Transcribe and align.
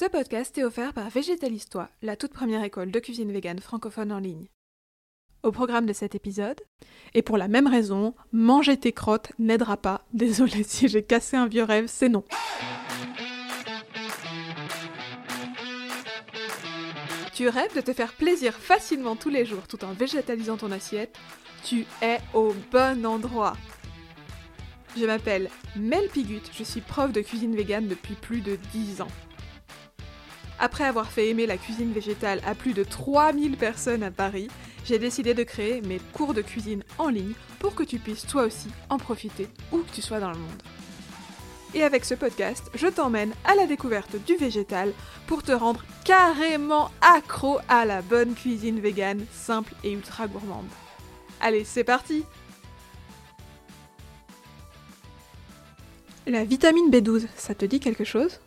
Ce 0.00 0.06
podcast 0.06 0.56
est 0.56 0.64
offert 0.64 0.94
par 0.94 1.10
Végétalistois, 1.10 1.90
la 2.00 2.16
toute 2.16 2.32
première 2.32 2.64
école 2.64 2.90
de 2.90 3.00
cuisine 3.00 3.30
végane 3.30 3.58
francophone 3.58 4.12
en 4.12 4.18
ligne. 4.18 4.48
Au 5.42 5.52
programme 5.52 5.84
de 5.84 5.92
cet 5.92 6.14
épisode, 6.14 6.58
et 7.12 7.20
pour 7.20 7.36
la 7.36 7.48
même 7.48 7.66
raison, 7.66 8.14
manger 8.32 8.78
tes 8.78 8.92
crottes 8.92 9.30
n'aidera 9.38 9.76
pas. 9.76 10.06
Désolé 10.14 10.62
si 10.62 10.88
j'ai 10.88 11.02
cassé 11.02 11.36
un 11.36 11.48
vieux 11.48 11.64
rêve, 11.64 11.84
c'est 11.86 12.08
non. 12.08 12.24
Tu 17.34 17.46
rêves 17.50 17.76
de 17.76 17.82
te 17.82 17.92
faire 17.92 18.14
plaisir 18.14 18.54
facilement 18.54 19.16
tous 19.16 19.28
les 19.28 19.44
jours 19.44 19.68
tout 19.68 19.84
en 19.84 19.92
végétalisant 19.92 20.56
ton 20.56 20.72
assiette? 20.72 21.18
Tu 21.62 21.84
es 22.00 22.20
au 22.32 22.54
bon 22.72 23.04
endroit. 23.04 23.52
Je 24.96 25.04
m'appelle 25.04 25.50
Mel 25.76 26.08
Pigut, 26.08 26.40
je 26.56 26.64
suis 26.64 26.80
prof 26.80 27.12
de 27.12 27.20
cuisine 27.20 27.54
végane 27.54 27.86
depuis 27.86 28.14
plus 28.14 28.40
de 28.40 28.56
10 28.72 29.02
ans. 29.02 29.08
Après 30.62 30.84
avoir 30.84 31.10
fait 31.10 31.30
aimer 31.30 31.46
la 31.46 31.56
cuisine 31.56 31.90
végétale 31.90 32.42
à 32.46 32.54
plus 32.54 32.74
de 32.74 32.84
3000 32.84 33.56
personnes 33.56 34.02
à 34.02 34.10
Paris, 34.10 34.48
j'ai 34.84 34.98
décidé 34.98 35.32
de 35.32 35.42
créer 35.42 35.80
mes 35.80 35.98
cours 36.12 36.34
de 36.34 36.42
cuisine 36.42 36.84
en 36.98 37.08
ligne 37.08 37.32
pour 37.58 37.74
que 37.74 37.82
tu 37.82 37.98
puisses 37.98 38.26
toi 38.26 38.42
aussi 38.42 38.68
en 38.90 38.98
profiter 38.98 39.48
où 39.72 39.78
que 39.78 39.90
tu 39.90 40.02
sois 40.02 40.20
dans 40.20 40.30
le 40.30 40.36
monde. 40.38 40.62
Et 41.72 41.82
avec 41.82 42.04
ce 42.04 42.14
podcast, 42.14 42.70
je 42.74 42.88
t'emmène 42.88 43.32
à 43.44 43.54
la 43.54 43.66
découverte 43.66 44.16
du 44.26 44.36
végétal 44.36 44.92
pour 45.26 45.42
te 45.42 45.52
rendre 45.52 45.82
carrément 46.04 46.90
accro 47.00 47.58
à 47.68 47.86
la 47.86 48.02
bonne 48.02 48.34
cuisine 48.34 48.80
végane, 48.80 49.24
simple 49.32 49.72
et 49.82 49.92
ultra 49.92 50.26
gourmande. 50.26 50.68
Allez, 51.40 51.64
c'est 51.64 51.84
parti 51.84 52.24
La 56.26 56.44
vitamine 56.44 56.90
B12, 56.90 57.28
ça 57.34 57.54
te 57.54 57.64
dit 57.64 57.80
quelque 57.80 58.04
chose? 58.04 58.40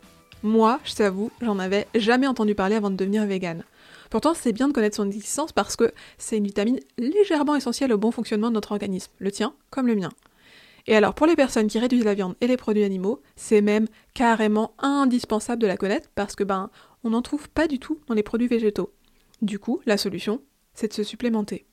Moi, 0.44 0.78
je 0.84 0.94
t'avoue, 0.94 1.30
j'en 1.40 1.58
avais 1.58 1.88
jamais 1.94 2.26
entendu 2.26 2.54
parler 2.54 2.76
avant 2.76 2.90
de 2.90 2.96
devenir 2.96 3.24
végane. 3.24 3.64
Pourtant, 4.10 4.34
c'est 4.34 4.52
bien 4.52 4.68
de 4.68 4.74
connaître 4.74 4.96
son 4.96 5.06
existence 5.06 5.52
parce 5.52 5.74
que 5.74 5.90
c'est 6.18 6.36
une 6.36 6.44
vitamine 6.44 6.78
légèrement 6.98 7.56
essentielle 7.56 7.94
au 7.94 7.96
bon 7.96 8.10
fonctionnement 8.10 8.50
de 8.50 8.52
notre 8.52 8.72
organisme, 8.72 9.10
le 9.20 9.32
tien 9.32 9.54
comme 9.70 9.86
le 9.86 9.94
mien. 9.94 10.10
Et 10.86 10.94
alors, 10.94 11.14
pour 11.14 11.26
les 11.26 11.34
personnes 11.34 11.66
qui 11.66 11.78
réduisent 11.78 12.04
la 12.04 12.12
viande 12.12 12.36
et 12.42 12.46
les 12.46 12.58
produits 12.58 12.84
animaux, 12.84 13.22
c'est 13.36 13.62
même 13.62 13.86
carrément 14.12 14.74
indispensable 14.80 15.62
de 15.62 15.66
la 15.66 15.78
connaître 15.78 16.10
parce 16.14 16.36
que 16.36 16.44
ben, 16.44 16.68
on 17.04 17.10
n'en 17.10 17.22
trouve 17.22 17.48
pas 17.48 17.66
du 17.66 17.78
tout 17.78 17.98
dans 18.06 18.14
les 18.14 18.22
produits 18.22 18.46
végétaux. 18.46 18.92
Du 19.40 19.58
coup, 19.58 19.80
la 19.86 19.96
solution, 19.96 20.42
c'est 20.74 20.88
de 20.88 20.92
se 20.92 21.04
supplémenter. 21.04 21.64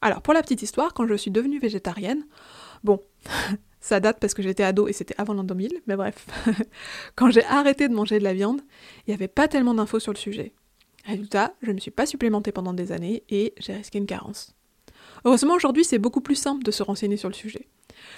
Alors, 0.00 0.22
pour 0.22 0.34
la 0.34 0.42
petite 0.42 0.62
histoire, 0.62 0.92
quand 0.92 1.06
je 1.06 1.14
suis 1.14 1.30
devenue 1.30 1.60
végétarienne, 1.60 2.26
bon, 2.82 2.98
ça 3.82 4.00
date 4.00 4.18
parce 4.20 4.32
que 4.32 4.42
j'étais 4.42 4.62
ado 4.62 4.88
et 4.88 4.94
c'était 4.94 5.14
avant 5.18 5.34
l'an 5.34 5.44
2000, 5.44 5.82
mais 5.86 5.96
bref, 5.96 6.26
quand 7.16 7.30
j'ai 7.30 7.44
arrêté 7.44 7.88
de 7.88 7.94
manger 7.94 8.18
de 8.18 8.24
la 8.24 8.32
viande, 8.32 8.62
il 9.06 9.10
n'y 9.10 9.14
avait 9.14 9.28
pas 9.28 9.48
tellement 9.48 9.74
d'infos 9.74 10.00
sur 10.00 10.12
le 10.12 10.18
sujet. 10.18 10.54
Résultat, 11.04 11.54
je 11.62 11.68
ne 11.68 11.74
me 11.74 11.80
suis 11.80 11.90
pas 11.90 12.06
supplémentée 12.06 12.52
pendant 12.52 12.72
des 12.72 12.92
années 12.92 13.24
et 13.28 13.54
j'ai 13.58 13.74
risqué 13.74 13.98
une 13.98 14.06
carence. 14.06 14.54
Heureusement, 15.24 15.54
aujourd'hui, 15.54 15.84
c'est 15.84 15.98
beaucoup 15.98 16.20
plus 16.20 16.36
simple 16.36 16.62
de 16.62 16.70
se 16.70 16.82
renseigner 16.82 17.16
sur 17.16 17.28
le 17.28 17.34
sujet. 17.34 17.68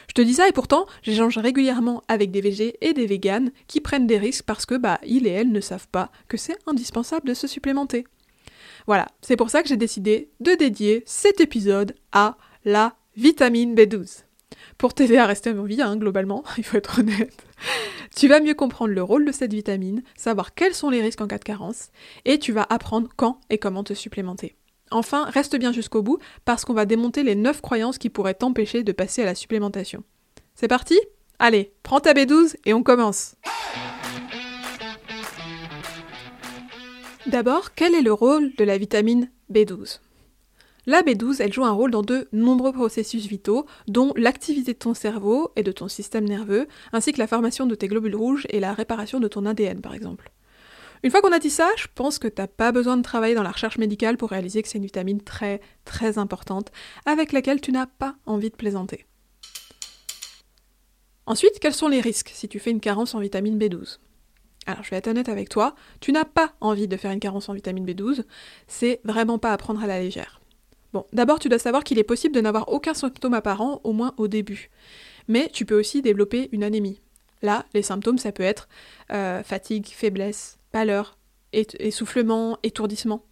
Je 0.09 0.15
te 0.15 0.23
dis 0.23 0.34
ça 0.34 0.48
et 0.48 0.53
pourtant, 0.53 0.87
j'échange 1.03 1.39
régulièrement 1.39 2.03
avec 2.09 2.31
des 2.31 2.41
végés 2.41 2.77
et 2.81 2.93
des 2.93 3.06
véganes 3.06 3.51
qui 3.67 3.81
prennent 3.81 4.06
des 4.06 4.19
risques 4.19 4.45
parce 4.45 4.67
que 4.67 4.77
bah 4.77 5.01
ils 5.05 5.27
et 5.27 5.31
elles 5.31 5.53
ne 5.53 5.61
savent 5.61 5.89
pas 5.89 6.11
que 6.28 6.37
c'est 6.37 6.56
indispensable 6.67 7.28
de 7.28 7.34
se 7.34 7.47
supplémenter. 7.47 8.06
Voilà, 8.87 9.09
c'est 9.23 9.37
pour 9.37 9.51
ça 9.51 9.62
que 9.62 9.69
j'ai 9.69 9.77
décidé 9.77 10.31
de 10.41 10.55
dédier 10.55 11.03
cet 11.06 11.41
épisode 11.41 11.95
à 12.12 12.37
la 12.65 12.95
vitamine 13.17 13.75
B12. 13.75 14.25
Pour 14.78 14.94
t'aider 14.94 15.16
à 15.16 15.27
rester 15.27 15.50
en 15.50 15.64
vie, 15.64 15.83
hein, 15.83 15.97
globalement, 15.97 16.44
il 16.58 16.64
faut 16.64 16.77
être 16.77 17.00
honnête. 17.00 17.44
Tu 18.16 18.28
vas 18.28 18.41
mieux 18.41 18.55
comprendre 18.55 18.92
le 18.92 19.02
rôle 19.02 19.24
de 19.24 19.33
cette 19.33 19.52
vitamine, 19.52 20.02
savoir 20.16 20.55
quels 20.55 20.74
sont 20.74 20.91
les 20.91 21.02
risques 21.02 21.20
en 21.20 21.27
cas 21.27 21.38
de 21.38 21.44
carence, 21.44 21.91
et 22.24 22.38
tu 22.38 22.52
vas 22.52 22.66
apprendre 22.69 23.08
quand 23.16 23.41
et 23.50 23.58
comment 23.58 23.84
te 23.84 23.94
supplémenter. 23.94 24.56
Enfin, 24.91 25.25
reste 25.25 25.56
bien 25.56 25.72
jusqu'au 25.72 26.02
bout, 26.02 26.19
parce 26.44 26.64
qu'on 26.64 26.75
va 26.75 26.86
démonter 26.86 27.22
les 27.22 27.34
9 27.34 27.60
croyances 27.60 27.98
qui 27.98 28.10
pourraient 28.10 28.34
t'empêcher 28.34 28.82
de 28.82 28.93
passer 28.93 29.22
à 29.22 29.26
la 29.26 29.34
supplémentation. 29.34 30.04
C'est 30.54 30.69
parti? 30.69 30.98
Allez, 31.38 31.72
prends 31.82 32.00
ta 32.00 32.14
B12 32.14 32.54
et 32.64 32.75
on 32.75 32.82
commence 32.82 33.34
D'abord, 37.26 37.75
quel 37.75 37.94
est 37.94 38.03
le 38.03 38.12
rôle 38.12 38.54
de 38.56 38.64
la 38.64 38.78
vitamine 38.78 39.31
B12 39.50 39.98
la 40.87 41.03
B12, 41.03 41.41
elle 41.41 41.53
joue 41.53 41.65
un 41.65 41.72
rôle 41.72 41.91
dans 41.91 42.03
de 42.03 42.28
nombreux 42.33 42.72
processus 42.72 43.27
vitaux, 43.27 43.67
dont 43.89 44.12
l'activité 44.17 44.75
de 44.75 44.78
ton 44.78 44.93
cerveau 44.93 45.50
et 45.56 45.62
de 45.62 45.72
ton 45.72 45.89
système 45.89 46.25
nerveux, 46.25 46.69
ainsi 46.93 47.12
que 47.12 47.19
la 47.19 47.27
formation 47.27 47.67
de 47.67 47.75
tes 47.75 47.89
globules 47.89 48.17
rouges 48.17 48.47
et 48.50 48.61
la 48.61 48.75
réparation 48.75 49.19
de 49.19 49.28
ton 49.28 49.47
ADN 49.47 49.81
par 49.81 49.94
exemple. 49.94 50.31
Une 51.03 51.11
fois 51.11 51.21
qu'on 51.21 51.33
a 51.33 51.39
dit 51.39 51.50
ça, 51.50 51.71
je 51.77 51.87
pense 51.94 52.19
que 52.19 52.28
t'as 52.28 52.47
pas 52.47 52.73
besoin 52.73 52.97
de 52.97 53.03
travailler 53.03 53.34
dans 53.34 53.43
la 53.43 53.50
recherche 53.50 53.78
médicale 53.78 54.17
pour 54.17 54.31
réaliser 54.31 54.62
que 54.62 54.69
c'est 54.69 54.78
une 54.78 54.84
vitamine 54.84 55.21
très 55.21 55.61
très 55.84 56.19
importante, 56.19 56.73
avec 57.06 57.33
laquelle 57.33 57.61
tu 57.61 57.73
n'as 57.73 57.87
pas 57.87 58.17
envie 58.27 58.50
de 58.50 58.56
plaisanter. 58.56 59.06
Ensuite, 61.27 61.59
quels 61.61 61.75
sont 61.75 61.89
les 61.89 62.00
risques 62.00 62.31
si 62.34 62.49
tu 62.49 62.59
fais 62.59 62.71
une 62.71 62.81
carence 62.81 63.15
en 63.15 63.21
vitamine 63.21 63.59
B12 63.59 63.99
alors, 64.67 64.83
je 64.83 64.89
vais 64.89 64.97
être 64.97 65.09
honnête 65.09 65.28
avec 65.28 65.50
toi, 65.50 65.75
tu 66.00 66.11
n'as 66.11 66.25
pas 66.25 66.55
envie 66.62 66.89
de 66.89 66.97
faire 66.97 67.11
une 67.11 67.21
carence 67.21 67.50
en 67.50 67.53
vitamine 67.53 67.84
B12, 67.84 68.25
c'est 68.67 69.03
vraiment 69.05 69.39
pas 69.39 69.53
à 69.53 69.59
prendre 69.59 69.83
à 69.83 69.87
la 69.87 70.00
légère. 70.00 70.41
D'abord, 71.12 71.38
tu 71.38 71.49
dois 71.49 71.59
savoir 71.59 71.84
qu'il 71.84 71.99
est 71.99 72.05
possible 72.05 72.34
de 72.34 72.41
n'avoir 72.41 72.69
aucun 72.69 72.94
symptôme 72.94 73.34
apparent, 73.34 73.81
au 73.84 73.93
moins 73.93 74.15
au 74.16 74.28
début. 74.28 74.71
Mais 75.28 75.49
tu 75.53 75.65
peux 75.65 75.78
aussi 75.78 76.03
développer 76.03 76.49
une 76.53 76.65
anémie. 76.65 77.00
Là, 77.43 77.65
les 77.75 77.82
symptômes, 77.82 78.19
ça 78.19 78.32
peut 78.32 78.43
être 78.43 78.69
euh, 79.12 79.43
fatigue, 79.43 79.87
faiblesse, 79.87 80.59
pâleur, 80.72 81.19
essoufflement, 81.53 82.59
étourdissement. 82.62 83.25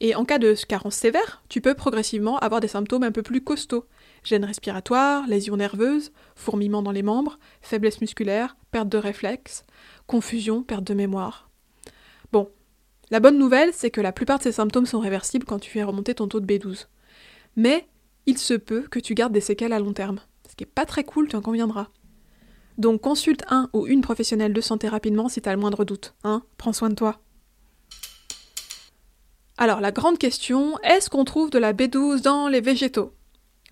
Et 0.00 0.16
en 0.16 0.24
cas 0.24 0.38
de 0.38 0.54
carence 0.66 0.96
sévère, 0.96 1.42
tu 1.48 1.60
peux 1.60 1.74
progressivement 1.74 2.38
avoir 2.38 2.60
des 2.60 2.68
symptômes 2.68 3.04
un 3.04 3.12
peu 3.12 3.22
plus 3.22 3.42
costauds. 3.42 3.86
Gêne 4.24 4.44
respiratoire, 4.44 5.26
lésions 5.28 5.56
nerveuses, 5.56 6.12
fourmillement 6.34 6.82
dans 6.82 6.90
les 6.90 7.02
membres, 7.02 7.38
faiblesse 7.60 8.00
musculaire, 8.00 8.56
perte 8.72 8.88
de 8.88 8.98
réflexe, 8.98 9.64
confusion, 10.08 10.62
perte 10.62 10.84
de 10.84 10.94
mémoire. 10.94 11.51
La 13.12 13.20
bonne 13.20 13.36
nouvelle, 13.36 13.74
c'est 13.74 13.90
que 13.90 14.00
la 14.00 14.10
plupart 14.10 14.38
de 14.38 14.44
ces 14.44 14.52
symptômes 14.52 14.86
sont 14.86 14.98
réversibles 14.98 15.44
quand 15.44 15.58
tu 15.58 15.70
fais 15.70 15.82
remonter 15.82 16.14
ton 16.14 16.28
taux 16.28 16.40
de 16.40 16.46
B12. 16.46 16.86
Mais 17.56 17.86
il 18.24 18.38
se 18.38 18.54
peut 18.54 18.88
que 18.90 18.98
tu 18.98 19.12
gardes 19.12 19.34
des 19.34 19.42
séquelles 19.42 19.74
à 19.74 19.78
long 19.78 19.92
terme. 19.92 20.18
Ce 20.48 20.56
qui 20.56 20.64
est 20.64 20.66
pas 20.66 20.86
très 20.86 21.04
cool, 21.04 21.28
tu 21.28 21.36
en 21.36 21.42
conviendras. 21.42 21.88
Donc 22.78 23.02
consulte 23.02 23.44
un 23.50 23.68
ou 23.74 23.86
une 23.86 24.00
professionnelle 24.00 24.54
de 24.54 24.60
santé 24.62 24.88
rapidement 24.88 25.28
si 25.28 25.42
t'as 25.42 25.52
le 25.52 25.60
moindre 25.60 25.84
doute. 25.84 26.14
Hein 26.24 26.42
Prends 26.56 26.72
soin 26.72 26.88
de 26.88 26.94
toi. 26.94 27.20
Alors 29.58 29.82
la 29.82 29.92
grande 29.92 30.16
question, 30.16 30.78
est-ce 30.78 31.10
qu'on 31.10 31.24
trouve 31.24 31.50
de 31.50 31.58
la 31.58 31.74
B12 31.74 32.22
dans 32.22 32.48
les 32.48 32.62
végétaux? 32.62 33.12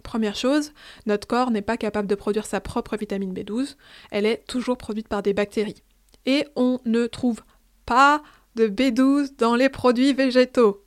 Première 0.02 0.36
chose, 0.36 0.74
notre 1.06 1.26
corps 1.26 1.50
n'est 1.50 1.62
pas 1.62 1.78
capable 1.78 2.08
de 2.08 2.14
produire 2.14 2.44
sa 2.44 2.60
propre 2.60 2.94
vitamine 2.98 3.32
B12, 3.32 3.76
elle 4.10 4.26
est 4.26 4.46
toujours 4.46 4.76
produite 4.76 5.08
par 5.08 5.22
des 5.22 5.32
bactéries. 5.32 5.82
Et 6.26 6.46
on 6.56 6.78
ne 6.84 7.06
trouve 7.06 7.40
pas 7.86 8.22
de 8.56 8.69
B12 8.69 9.37
dans 9.38 9.55
les 9.55 9.69
produits 9.69 10.12
végétaux. 10.12 10.83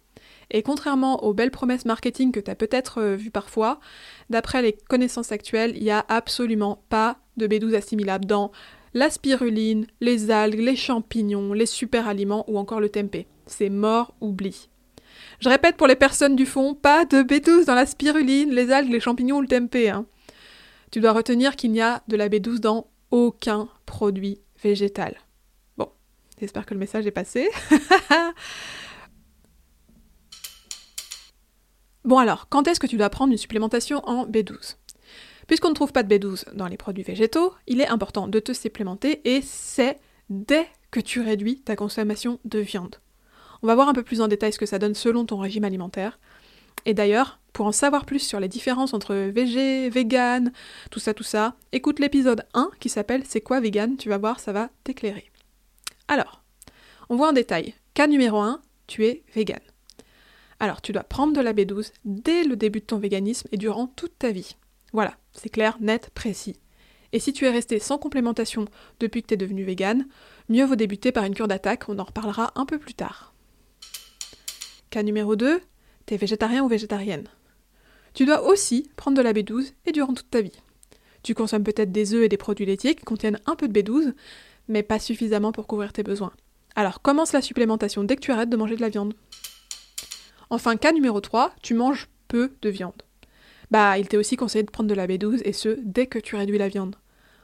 Et 0.52 0.62
contrairement 0.62 1.24
aux 1.24 1.34
belles 1.34 1.52
promesses 1.52 1.86
marketing 1.86 2.32
que 2.32 2.40
tu 2.40 2.52
as 2.52 2.56
peut-être 2.56 3.00
euh, 3.02 3.16
vues 3.16 3.32
parfois, 3.32 3.80
d'après 4.30 4.62
les 4.62 4.74
connaissances 4.74 5.32
actuelles, 5.32 5.74
il 5.76 5.84
n'y 5.84 5.92
a 5.92 6.06
absolument 6.10 6.84
pas 6.90 7.18
de 7.38 7.48
B12 7.48 7.76
assimilable 7.76 8.26
dans 8.26 8.52
la 8.94 9.10
spiruline, 9.10 9.88
les 10.02 10.30
algues, 10.30 10.60
les 10.60 10.76
champignons, 10.76 11.54
les 11.54 11.66
super 11.66 12.08
aliments 12.08 12.46
ou 12.48 12.60
encore 12.60 12.80
le 12.80 12.90
tempeh. 12.90 13.26
C'est 13.48 13.70
mort, 13.70 14.14
oubli. 14.22 14.70
Je 15.40 15.50
répète 15.50 15.78
pour 15.78 15.88
les 15.88 15.96
personnes 15.96 16.36
du 16.36 16.46
fond, 16.46 16.76
pas 16.76 17.06
de 17.06 17.24
B12 17.24 17.66
dans 17.66 17.76
la 17.76 17.86
spiruline, 17.86 18.52
les 18.52 18.72
algues, 18.72 18.92
les 18.92 19.00
champignons 19.00 19.38
ou 19.38 19.42
le 19.42 19.48
tempeh. 19.48 19.90
Hein. 19.90 20.06
Tu 20.92 21.00
dois 21.00 21.12
retenir 21.12 21.56
qu'il 21.56 21.72
n'y 21.72 21.82
a 21.82 22.04
de 22.08 22.16
la 22.16 22.30
B12 22.30 22.60
dans 22.60 22.88
aucun 23.10 23.68
produit 23.86 24.40
végétal. 24.64 25.16
J'espère 26.40 26.66
que 26.66 26.74
le 26.74 26.80
message 26.80 27.06
est 27.06 27.12
passé. 27.12 27.50
bon 32.06 32.18
alors, 32.18 32.48
quand 32.50 32.68
est-ce 32.68 32.80
que 32.80 32.88
tu 32.88 32.98
dois 32.98 33.10
prendre 33.10 33.32
une 33.32 33.38
supplémentation 33.38 34.00
en 34.08 34.26
B12 34.26 34.78
Puisqu'on 35.48 35.70
ne 35.70 35.76
trouve 35.76 35.92
pas 35.92 36.04
de 36.04 36.16
B12 36.16 36.54
dans 36.54 36.68
les 36.68 36.78
produits 36.78 37.04
végétaux, 37.04 37.54
il 37.68 37.82
est 37.82 37.88
important 37.88 38.28
de 38.28 38.40
te 38.40 38.54
supplémenter 38.54 39.22
et 39.26 39.42
c'est 39.42 40.00
dès 40.30 40.68
que 40.92 41.00
tu 41.00 41.22
réduis 41.22 41.62
ta 41.62 41.76
consommation 41.76 42.40
de 42.46 42.60
viande. 42.60 42.98
On 43.62 43.68
va 43.68 43.76
voir 43.76 43.90
un 43.90 43.94
peu 43.94 44.04
plus 44.04 44.22
en 44.22 44.28
détail 44.28 44.54
ce 44.54 44.60
que 44.60 44.66
ça 44.66 44.80
donne 44.80 44.96
selon 44.96 45.26
ton 45.26 45.38
régime 45.38 45.64
alimentaire. 45.64 46.20
Et 46.86 46.94
d'ailleurs, 46.94 47.40
pour 47.54 47.66
en 47.66 47.72
savoir 47.72 48.06
plus 48.06 48.20
sur 48.20 48.40
les 48.40 48.48
différences 48.48 48.94
entre 48.94 49.16
végé, 49.16 49.90
vegan, 49.90 50.52
tout 50.92 51.00
ça, 51.00 51.14
tout 51.14 51.24
ça, 51.24 51.56
écoute 51.72 52.00
l'épisode 52.00 52.46
1 52.54 52.72
qui 52.80 52.90
s'appelle 52.90 53.24
C'est 53.26 53.42
quoi 53.42 53.60
vegan? 53.60 53.96
Tu 53.96 54.10
vas 54.10 54.18
voir, 54.18 54.40
ça 54.40 54.52
va 54.52 54.70
t'éclairer. 54.84 55.33
Alors, 56.08 56.44
on 57.10 57.16
voit 57.16 57.30
en 57.30 57.34
détail. 57.34 57.74
Cas 57.94 58.08
numéro 58.08 58.40
1, 58.40 58.62
tu 58.88 59.06
es 59.06 59.24
vegan. 59.36 59.60
Alors, 60.60 60.82
tu 60.82 60.92
dois 60.92 61.04
prendre 61.04 61.34
de 61.34 61.42
la 61.42 61.54
B12 61.54 61.92
dès 62.06 62.44
le 62.44 62.56
début 62.56 62.80
de 62.80 62.86
ton 62.86 62.98
véganisme 62.98 63.48
et 63.52 63.58
durant 63.58 63.88
toute 63.88 64.18
ta 64.18 64.32
vie. 64.32 64.56
Voilà, 64.94 65.16
c'est 65.34 65.50
clair, 65.50 65.78
net, 65.82 66.10
précis. 66.14 66.60
Et 67.12 67.20
si 67.20 67.34
tu 67.34 67.46
es 67.46 67.52
resté 67.52 67.80
sans 67.80 67.98
complémentation 67.98 68.66
depuis 69.00 69.22
que 69.22 69.28
tu 69.28 69.34
es 69.36 69.38
devenu 69.38 69.64
vegan, 69.64 70.08
mieux 70.50 70.66
vaut 70.66 70.76
débuter 70.76 71.12
par 71.12 71.26
une 71.26 71.36
cure 71.36 71.48
d'attaque, 71.48 71.90
on 71.90 72.00
en 72.00 72.04
reparlera 72.04 72.52
un 72.56 72.66
peu 72.66 72.80
plus 72.80 72.96
tard. 72.96 73.34
Cas 74.90 75.04
numéro 75.04 75.36
2, 75.36 75.62
t'es 76.06 76.18
végétarien 76.18 76.64
ou 76.64 76.68
végétarienne. 76.68 77.28
Tu 78.14 78.26
dois 78.26 78.44
aussi 78.44 78.90
prendre 78.96 79.18
de 79.18 79.22
la 79.22 79.34
B12 79.34 79.74
et 79.86 79.92
durant 79.92 80.14
toute 80.14 80.30
ta 80.30 80.42
vie. 80.42 80.62
Tu 81.24 81.34
consommes 81.34 81.64
peut-être 81.64 81.92
des 81.92 82.14
œufs 82.14 82.26
et 82.26 82.30
des 82.30 82.38
produits 82.38 82.66
laitiers 82.66 82.96
qui 82.96 83.04
contiennent 83.04 83.40
un 83.46 83.56
peu 83.56 83.68
de 83.68 83.80
B12, 83.80 84.14
mais 84.68 84.84
pas 84.84 85.00
suffisamment 85.00 85.52
pour 85.52 85.68
couvrir 85.68 85.94
tes 85.94 86.04
besoins. 86.04 86.32
Alors 86.76 87.02
commence 87.02 87.34
la 87.34 87.42
supplémentation 87.42 88.04
dès 88.04 88.16
que 88.16 88.22
tu 88.22 88.32
arrêtes 88.32 88.50
de 88.50 88.58
manger 88.58 88.76
de 88.76 88.82
la 88.82 88.90
viande. 88.90 89.14
Enfin, 90.50 90.76
cas 90.76 90.92
numéro 90.92 91.20
3, 91.20 91.54
tu 91.62 91.74
manges 91.74 92.10
peu 92.28 92.52
de 92.62 92.70
viande. 92.70 93.02
Bah, 93.72 93.98
il 93.98 94.08
t'est 94.08 94.18
aussi 94.18 94.36
conseillé 94.36 94.64
de 94.64 94.72
prendre 94.72 94.90
de 94.90 94.96
la 94.96 95.08
B12 95.08 95.42
et 95.46 95.54
ce, 95.54 95.80
dès 95.82 96.08
que 96.08 96.20
tu 96.20 96.36
réduis 96.36 96.58
la 96.58 96.70
viande. 96.70 96.96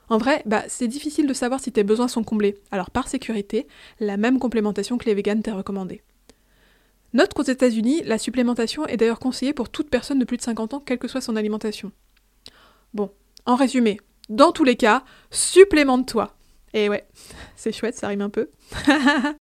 En 0.10 0.18
vrai, 0.18 0.42
bah, 0.46 0.64
c'est 0.68 0.88
difficile 0.88 1.28
de 1.28 1.34
savoir 1.34 1.60
si 1.60 1.72
tes 1.72 1.84
besoins 1.84 2.08
sont 2.08 2.24
comblés, 2.24 2.58
alors 2.72 2.90
par 2.90 3.08
sécurité, 3.08 3.68
la 4.00 4.18
même 4.18 4.40
complémentation 4.40 4.98
que 4.98 5.06
les 5.06 5.14
véganes 5.14 5.42
t'est 5.42 5.52
recommandée. 5.52 6.02
Note 7.14 7.34
qu'aux 7.34 7.44
États-Unis, 7.44 8.04
la 8.06 8.18
supplémentation 8.18 8.86
est 8.86 8.98
d'ailleurs 8.98 9.20
conseillée 9.20 9.54
pour 9.54 9.70
toute 9.70 9.90
personne 9.90 10.20
de 10.20 10.26
plus 10.26 10.38
de 10.38 10.44
50 10.44 10.76
ans, 10.76 10.80
quelle 10.80 11.00
que 11.00 11.08
soit 11.08 11.22
son 11.22 11.36
alimentation. 11.36 11.92
Bon, 12.94 13.12
en 13.46 13.56
résumé, 13.56 14.00
dans 14.30 14.52
tous 14.52 14.64
les 14.64 14.76
cas, 14.76 15.04
supplémente-toi. 15.32 16.36
Et 16.74 16.90
ouais, 16.90 17.06
c'est 17.56 17.72
chouette, 17.72 17.96
ça 17.96 18.08
rime 18.08 18.22
un 18.22 18.30
peu. 18.30 18.50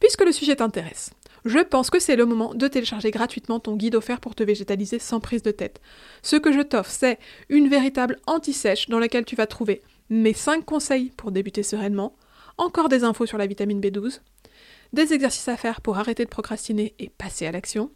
Puisque 0.00 0.24
le 0.24 0.32
sujet 0.32 0.56
t'intéresse, 0.56 1.10
je 1.44 1.58
pense 1.60 1.90
que 1.90 2.00
c'est 2.00 2.16
le 2.16 2.26
moment 2.26 2.54
de 2.54 2.68
télécharger 2.68 3.10
gratuitement 3.10 3.60
ton 3.60 3.76
guide 3.76 3.94
offert 3.94 4.20
pour 4.20 4.34
te 4.34 4.42
végétaliser 4.42 4.98
sans 4.98 5.20
prise 5.20 5.42
de 5.42 5.50
tête. 5.50 5.80
Ce 6.22 6.36
que 6.36 6.52
je 6.52 6.60
t'offre, 6.60 6.90
c'est 6.90 7.18
une 7.48 7.68
véritable 7.68 8.18
anti-sèche 8.26 8.88
dans 8.88 8.98
laquelle 8.98 9.24
tu 9.24 9.36
vas 9.36 9.46
trouver 9.46 9.82
mes 10.10 10.32
5 10.32 10.64
conseils 10.64 11.12
pour 11.16 11.30
débuter 11.32 11.62
sereinement, 11.62 12.16
encore 12.58 12.88
des 12.88 13.04
infos 13.04 13.26
sur 13.26 13.38
la 13.38 13.46
vitamine 13.46 13.80
B12, 13.80 14.20
des 14.92 15.12
exercices 15.12 15.48
à 15.48 15.56
faire 15.56 15.80
pour 15.80 15.98
arrêter 15.98 16.24
de 16.24 16.30
procrastiner 16.30 16.94
et 16.98 17.10
passer 17.10 17.46
à 17.46 17.52
l'action, 17.52 17.90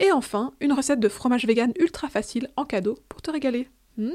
et 0.00 0.12
enfin 0.12 0.52
une 0.60 0.72
recette 0.72 1.00
de 1.00 1.08
fromage 1.08 1.46
vegan 1.46 1.72
ultra 1.78 2.08
facile 2.08 2.48
en 2.56 2.64
cadeau 2.64 2.98
pour 3.08 3.22
te 3.22 3.30
régaler. 3.30 3.68
Mmh. 3.96 4.10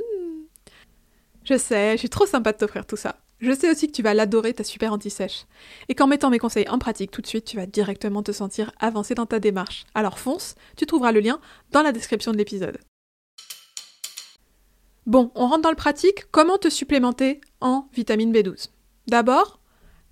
Je 1.50 1.58
sais, 1.58 1.94
je 1.94 1.98
suis 1.98 2.10
trop 2.10 2.28
sympa 2.28 2.52
de 2.52 2.58
t'offrir 2.58 2.86
tout 2.86 2.96
ça. 2.96 3.16
Je 3.40 3.52
sais 3.52 3.72
aussi 3.72 3.88
que 3.88 3.92
tu 3.92 4.04
vas 4.04 4.14
l'adorer, 4.14 4.54
ta 4.54 4.64
super 4.64 4.94
anti-sèche. 4.94 5.46
Et 5.88 5.96
qu'en 5.96 6.06
mettant 6.06 6.30
mes 6.30 6.38
conseils 6.38 6.70
en 6.70 6.78
pratique 6.78 7.10
tout 7.10 7.22
de 7.22 7.28
suite, 7.28 7.46
tu 7.46 7.58
vas 7.58 7.66
directement 7.66 8.22
te 8.22 8.32
sentir 8.32 8.72
avancé 8.80 9.16
dans 9.16 9.26
ta 9.26 9.40
démarche. 9.40 9.86
Alors 9.96 10.20
fonce, 10.20 10.54
tu 10.78 10.86
trouveras 10.86 11.12
le 11.12 11.22
lien 11.22 11.40
dans 11.72 11.82
la 11.82 11.92
description 11.92 12.34
de 12.34 12.38
l'épisode. 12.38 12.78
Bon, 15.08 15.32
on 15.34 15.48
rentre 15.48 15.64
dans 15.64 15.72
le 15.72 15.76
pratique. 15.76 16.30
Comment 16.30 16.60
te 16.60 16.70
supplémenter 16.70 17.42
en 17.62 17.88
vitamine 17.94 18.32
B12 18.32 18.68
D'abord, 19.08 19.60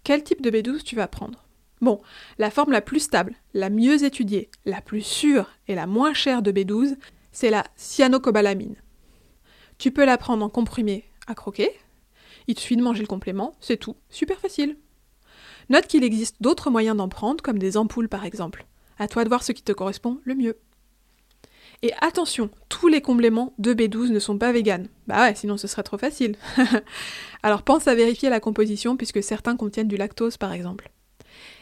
quel 0.04 0.24
type 0.24 0.42
de 0.42 0.50
B12 0.50 0.82
tu 0.82 0.96
vas 0.96 1.08
prendre? 1.08 1.46
Bon, 1.82 2.02
la 2.40 2.50
forme 2.50 2.72
la 2.72 2.82
plus 2.82 3.02
stable, 3.02 3.36
la 3.54 3.70
mieux 3.70 4.04
étudiée, 4.04 4.50
la 4.66 4.82
plus 4.82 5.04
sûre 5.04 5.52
et 5.68 5.76
la 5.76 5.86
moins 5.86 6.16
chère 6.16 6.42
de 6.42 6.52
B12, 6.52 6.98
c'est 7.32 7.52
la 7.52 7.64
cyanocobalamine. 7.76 8.78
Tu 9.78 9.92
peux 9.92 10.06
la 10.06 10.18
prendre 10.18 10.44
en 10.44 10.50
comprimé 10.50 11.07
à 11.28 11.36
croquer. 11.36 11.72
Il 12.48 12.56
te 12.56 12.62
suffit 12.62 12.78
de 12.78 12.82
manger 12.82 13.02
le 13.02 13.08
complément, 13.08 13.56
c'est 13.60 13.78
tout, 13.78 13.96
super 14.10 14.40
facile. 14.40 14.78
Note 15.70 15.88
qu'il 15.88 16.04
existe 16.04 16.38
d'autres 16.42 16.70
moyens 16.70 16.96
d'en 16.96 17.10
prendre, 17.10 17.44
comme 17.44 17.60
des 17.60 17.78
ampoules 17.78 18.10
par 18.10 18.26
exemple. 18.26 18.66
À 19.00 19.08
toi 19.08 19.24
de 19.24 19.30
voir 19.30 19.44
ce 19.44 19.52
qui 19.52 19.64
te 19.64 19.72
correspond 19.74 20.20
le 20.24 20.36
mieux. 20.36 20.58
Et 21.84 21.94
attention, 22.02 22.50
tous 22.70 22.88
les 22.88 23.02
compléments 23.02 23.54
de 23.60 23.74
B12 23.74 24.10
ne 24.10 24.20
sont 24.20 24.38
pas 24.38 24.52
véganes. 24.52 24.88
Bah 25.06 25.22
ouais, 25.22 25.36
sinon 25.36 25.58
ce 25.58 25.68
serait 25.68 25.84
trop 25.84 25.98
facile. 25.98 26.36
Alors 27.44 27.62
pense 27.62 27.88
à 27.88 27.94
vérifier 27.94 28.30
la 28.30 28.40
composition 28.40 28.98
puisque 28.98 29.22
certains 29.22 29.56
contiennent 29.56 29.88
du 29.88 29.98
lactose 29.98 30.38
par 30.38 30.54
exemple. 30.54 30.90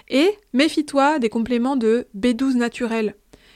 Et 0.07 0.38
méfie-toi 0.53 1.19
des 1.19 1.29
compléments 1.29 1.75
de 1.75 2.07
B12 2.17 2.56
naturel. 2.56 3.15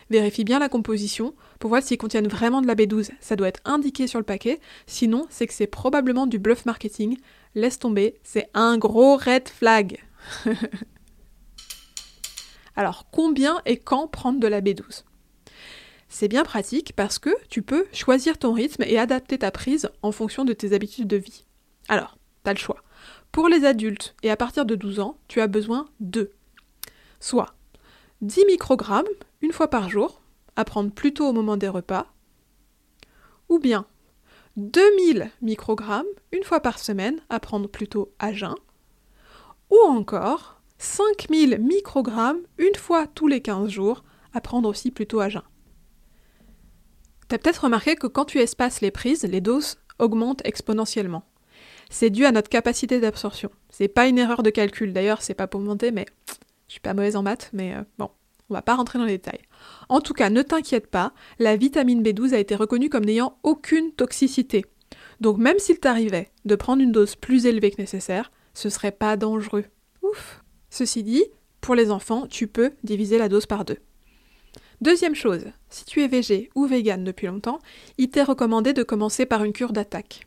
Vérifie 0.10 0.44
bien 0.44 0.60
la 0.60 0.70
composition 0.70 1.34
pour 1.60 1.70
voir 1.70 1.84
s'ils 1.84 1.98
contiennent 1.98 2.28
vraiment 2.28 2.62
de 2.62 2.68
la 2.68 2.76
B12. 2.76 3.12
Ça 3.20 3.36
doit 3.36 3.50
être 3.50 3.62
indiqué 3.66 4.08
sur 4.08 4.20
le 4.20 4.26
paquet, 4.26 4.60
sinon 4.88 5.28
c'est 5.30 5.46
que 5.46 5.54
c'est 5.54 5.68
probablement 5.68 6.26
du 6.26 6.40
bluff 6.40 6.66
marketing. 6.66 7.18
Laisse 7.56 7.80
tomber, 7.80 8.16
c'est 8.24 8.50
un 8.54 8.78
gros 8.78 9.18
red 9.18 9.50
flag. 9.50 10.04
Alors 12.76 13.08
combien 13.12 13.62
et 13.66 13.78
quand 13.78 14.08
prendre 14.08 14.40
de 14.40 14.48
la 14.48 14.62
B12 14.62 15.04
C'est 16.08 16.30
bien 16.30 16.44
pratique 16.44 16.94
parce 16.96 17.20
que 17.20 17.32
tu 17.50 17.62
peux 17.62 17.86
choisir 17.92 18.38
ton 18.38 18.54
rythme 18.54 18.84
et 18.84 18.98
adapter 18.98 19.38
ta 19.38 19.52
prise 19.52 19.90
en 20.02 20.14
fonction 20.14 20.46
de 20.46 20.54
tes 20.54 20.74
habitudes 20.74 21.08
de 21.08 21.18
vie. 21.18 21.44
Alors, 21.90 22.18
t'as 22.44 22.54
le 22.54 22.60
choix. 22.60 22.84
Pour 23.32 23.50
les 23.50 23.66
adultes 23.66 24.16
et 24.24 24.32
à 24.32 24.38
partir 24.38 24.66
de 24.66 24.76
12 24.76 25.02
ans, 25.02 25.18
tu 25.28 25.42
as 25.42 25.48
besoin 25.48 25.88
de 26.00 26.32
soit 27.20 27.54
10 28.22 28.46
microgrammes 28.48 29.06
une 29.42 29.52
fois 29.52 29.70
par 29.70 29.90
jour, 29.90 30.19
à 30.60 30.66
prendre 30.66 30.92
plutôt 30.92 31.26
au 31.26 31.32
moment 31.32 31.56
des 31.56 31.70
repas, 31.70 32.06
ou 33.48 33.60
bien 33.60 33.86
2000 34.58 35.32
microgrammes 35.42 36.04
une 36.34 36.44
fois 36.44 36.60
par 36.60 36.80
semaine, 36.80 37.22
à 37.30 37.40
prendre 37.40 37.70
plutôt 37.70 38.12
à 38.20 38.34
jeun, 38.34 38.56
ou 39.70 39.78
encore 39.88 40.60
5000 40.78 41.60
microgrammes 41.60 42.42
une 42.58 42.76
fois 42.76 43.08
tous 43.08 43.30
les 43.30 43.40
15 43.40 43.70
jours, 43.70 44.04
à 44.34 44.42
prendre 44.42 44.68
aussi 44.68 44.92
plutôt 44.92 45.22
à 45.22 45.30
jeun. 45.30 45.44
T'as 47.30 47.38
peut-être 47.38 47.64
remarqué 47.64 47.96
que 47.96 48.08
quand 48.08 48.26
tu 48.26 48.40
espaces 48.40 48.82
les 48.82 48.92
prises, 48.92 49.24
les 49.24 49.40
doses 49.40 49.78
augmentent 49.98 50.46
exponentiellement. 50.46 51.24
C'est 51.90 52.10
dû 52.10 52.26
à 52.26 52.34
notre 52.34 52.50
capacité 52.50 53.00
d'absorption. 53.00 53.50
C'est 53.70 53.88
pas 53.88 54.10
une 54.10 54.18
erreur 54.18 54.44
de 54.44 54.50
calcul, 54.50 54.92
d'ailleurs, 54.92 55.22
c'est 55.22 55.36
pas 55.36 55.48
pour 55.48 55.62
monter, 55.62 55.92
mais 55.92 56.06
je 56.68 56.74
suis 56.74 56.82
pas 56.82 56.94
mauvaise 56.94 57.16
en 57.16 57.24
maths, 57.24 57.50
mais 57.54 57.76
euh, 57.76 57.84
bon, 57.98 58.10
on 58.50 58.54
va 58.54 58.62
pas 58.62 58.76
rentrer 58.76 59.00
dans 59.00 59.06
les 59.06 59.18
détails. 59.18 59.42
En 59.90 60.02
tout 60.02 60.14
cas, 60.14 60.30
ne 60.30 60.42
t'inquiète 60.42 60.88
pas, 60.88 61.14
la 61.38 61.56
vitamine 61.56 62.04
B12 62.04 62.34
a 62.34 62.40
été 62.40 62.56
reconnue 62.56 62.90
comme 62.90 63.06
n'ayant 63.06 63.38
aucune 63.44 63.92
toxicité. 63.92 64.66
Donc 65.20 65.38
même 65.38 65.60
s'il 65.60 65.80
t'arrivait 65.80 66.30
de 66.46 66.56
prendre 66.56 66.82
une 66.82 66.92
dose 66.92 67.16
plus 67.16 67.46
élevée 67.46 67.72
que 67.72 67.82
nécessaire, 67.82 68.32
ce 68.54 68.70
serait 68.70 68.92
pas 68.92 69.18
dangereux. 69.18 69.66
Ouf. 70.02 70.44
Ceci 70.70 71.04
dit, 71.04 71.26
pour 71.62 71.76
les 71.76 71.92
enfants, 71.92 72.28
tu 72.28 72.48
peux 72.48 72.72
diviser 72.84 73.18
la 73.18 73.30
dose 73.30 73.46
par 73.46 73.66
deux. 73.66 73.78
Deuxième 74.82 75.16
chose, 75.16 75.46
si 75.70 75.84
tu 75.84 76.02
es 76.02 76.08
végé 76.08 76.50
ou 76.56 76.66
vegan 76.66 77.04
depuis 77.04 77.28
longtemps, 77.28 77.60
il 77.98 78.10
t'est 78.10 78.24
recommandé 78.24 78.72
de 78.72 78.84
commencer 78.84 79.26
par 79.26 79.44
une 79.44 79.52
cure 79.52 79.74
d'attaque. 79.74 80.26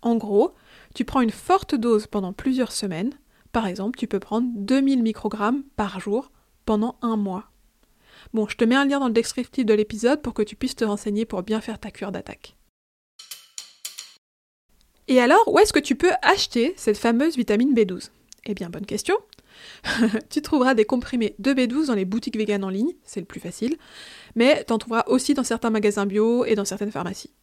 En 0.00 0.16
gros, 0.16 0.54
tu 0.94 1.04
prends 1.04 1.20
une 1.20 1.30
forte 1.30 1.74
dose 1.74 2.06
pendant 2.06 2.32
plusieurs 2.32 2.72
semaines, 2.72 3.12
par 3.52 3.66
exemple, 3.66 3.98
tu 3.98 4.06
peux 4.06 4.20
prendre 4.20 4.48
2000 4.54 5.02
microgrammes 5.02 5.64
par 5.76 5.98
jour 5.98 6.30
pendant 6.70 6.94
un 7.02 7.16
mois. 7.16 7.50
Bon, 8.32 8.46
je 8.46 8.56
te 8.56 8.64
mets 8.64 8.76
un 8.76 8.84
lien 8.84 9.00
dans 9.00 9.08
le 9.08 9.12
descriptif 9.12 9.66
de 9.66 9.74
l'épisode 9.74 10.22
pour 10.22 10.34
que 10.34 10.42
tu 10.42 10.54
puisses 10.54 10.76
te 10.76 10.84
renseigner 10.84 11.24
pour 11.24 11.42
bien 11.42 11.60
faire 11.60 11.80
ta 11.80 11.90
cure 11.90 12.12
d'attaque. 12.12 12.56
Et 15.08 15.20
alors, 15.20 15.42
où 15.48 15.58
est-ce 15.58 15.72
que 15.72 15.80
tu 15.80 15.96
peux 15.96 16.12
acheter 16.22 16.72
cette 16.76 16.96
fameuse 16.96 17.36
vitamine 17.36 17.74
B12 17.74 18.10
Eh 18.46 18.54
bien, 18.54 18.70
bonne 18.70 18.86
question. 18.86 19.16
tu 20.30 20.42
trouveras 20.42 20.74
des 20.74 20.84
comprimés 20.84 21.34
de 21.40 21.52
B12 21.52 21.86
dans 21.86 21.96
les 21.96 22.04
boutiques 22.04 22.36
véganes 22.36 22.62
en 22.62 22.68
ligne, 22.68 22.92
c'est 23.02 23.18
le 23.18 23.26
plus 23.26 23.40
facile, 23.40 23.76
mais 24.36 24.62
tu 24.64 24.72
en 24.72 24.78
trouveras 24.78 25.06
aussi 25.08 25.34
dans 25.34 25.42
certains 25.42 25.70
magasins 25.70 26.06
bio 26.06 26.44
et 26.44 26.54
dans 26.54 26.64
certaines 26.64 26.92
pharmacies. 26.92 27.34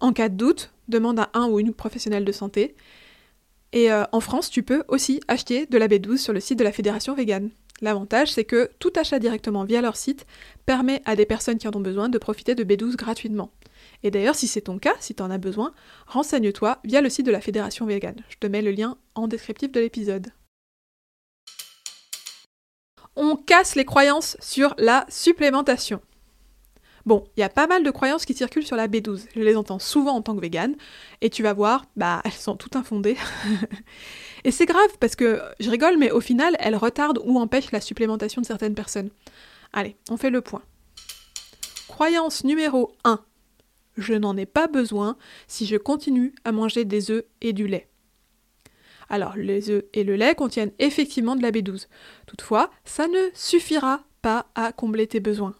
En 0.00 0.14
cas 0.14 0.30
de 0.30 0.36
doute, 0.36 0.72
demande 0.88 1.20
à 1.20 1.28
un 1.34 1.50
ou 1.50 1.60
une 1.60 1.74
professionnelle 1.74 2.24
de 2.24 2.32
santé 2.32 2.76
et 3.72 3.92
euh, 3.92 4.04
en 4.12 4.20
France, 4.20 4.50
tu 4.50 4.62
peux 4.62 4.84
aussi 4.88 5.20
acheter 5.28 5.66
de 5.66 5.76
la 5.76 5.88
B12 5.88 6.16
sur 6.16 6.32
le 6.32 6.40
site 6.40 6.58
de 6.58 6.64
la 6.64 6.72
Fédération 6.72 7.14
Végane. 7.14 7.50
L'avantage, 7.80 8.32
c'est 8.32 8.44
que 8.44 8.70
tout 8.78 8.92
achat 8.96 9.18
directement 9.18 9.64
via 9.64 9.80
leur 9.80 9.96
site 9.96 10.26
permet 10.66 11.02
à 11.04 11.14
des 11.16 11.26
personnes 11.26 11.58
qui 11.58 11.68
en 11.68 11.74
ont 11.74 11.80
besoin 11.80 12.08
de 12.08 12.18
profiter 12.18 12.54
de 12.54 12.64
B12 12.64 12.96
gratuitement. 12.96 13.50
Et 14.02 14.10
d'ailleurs, 14.10 14.34
si 14.34 14.48
c'est 14.48 14.62
ton 14.62 14.78
cas, 14.78 14.94
si 15.00 15.14
tu 15.14 15.22
en 15.22 15.30
as 15.30 15.38
besoin, 15.38 15.72
renseigne-toi 16.06 16.78
via 16.84 17.00
le 17.00 17.08
site 17.08 17.26
de 17.26 17.30
la 17.30 17.40
Fédération 17.40 17.86
Végane. 17.86 18.22
Je 18.28 18.36
te 18.38 18.46
mets 18.46 18.62
le 18.62 18.72
lien 18.72 18.96
en 19.14 19.28
descriptif 19.28 19.70
de 19.70 19.80
l'épisode. 19.80 20.32
On 23.16 23.36
casse 23.36 23.74
les 23.74 23.84
croyances 23.84 24.36
sur 24.40 24.74
la 24.78 25.04
supplémentation. 25.08 26.00
Bon, 27.08 27.24
il 27.38 27.40
y 27.40 27.42
a 27.42 27.48
pas 27.48 27.66
mal 27.66 27.84
de 27.84 27.90
croyances 27.90 28.26
qui 28.26 28.34
circulent 28.34 28.66
sur 28.66 28.76
la 28.76 28.86
B12. 28.86 29.28
Je 29.34 29.40
les 29.40 29.56
entends 29.56 29.78
souvent 29.78 30.12
en 30.12 30.20
tant 30.20 30.36
que 30.36 30.42
végane, 30.42 30.76
et 31.22 31.30
tu 31.30 31.42
vas 31.42 31.54
voir, 31.54 31.86
bah, 31.96 32.20
elles 32.26 32.32
sont 32.32 32.54
toutes 32.54 32.76
infondées. 32.76 33.16
et 34.44 34.50
c'est 34.50 34.66
grave 34.66 34.90
parce 35.00 35.16
que 35.16 35.40
je 35.58 35.70
rigole, 35.70 35.96
mais 35.96 36.10
au 36.10 36.20
final, 36.20 36.54
elles 36.58 36.76
retardent 36.76 37.22
ou 37.24 37.38
empêchent 37.38 37.72
la 37.72 37.80
supplémentation 37.80 38.42
de 38.42 38.46
certaines 38.46 38.74
personnes. 38.74 39.08
Allez, 39.72 39.96
on 40.10 40.18
fait 40.18 40.28
le 40.28 40.42
point. 40.42 40.60
Croyance 41.88 42.44
numéro 42.44 42.92
1. 43.04 43.24
Je 43.96 44.12
n'en 44.12 44.36
ai 44.36 44.44
pas 44.44 44.66
besoin 44.66 45.16
si 45.46 45.64
je 45.64 45.76
continue 45.76 46.34
à 46.44 46.52
manger 46.52 46.84
des 46.84 47.10
œufs 47.10 47.24
et 47.40 47.54
du 47.54 47.68
lait. 47.68 47.88
Alors, 49.08 49.34
les 49.34 49.70
œufs 49.70 49.84
et 49.94 50.04
le 50.04 50.14
lait 50.14 50.34
contiennent 50.34 50.72
effectivement 50.78 51.36
de 51.36 51.42
la 51.42 51.52
B12. 51.52 51.86
Toutefois, 52.26 52.70
ça 52.84 53.08
ne 53.08 53.30
suffira 53.32 54.02
pas 54.20 54.44
à 54.54 54.72
combler 54.72 55.06
tes 55.06 55.20
besoins. 55.20 55.54